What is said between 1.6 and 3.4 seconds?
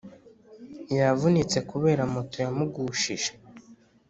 kubera moto yamugushije